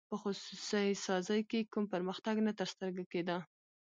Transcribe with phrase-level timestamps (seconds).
[0.09, 3.37] په خصوصي سازۍ کې کوم پرمختګ نه تر سترګو کېده.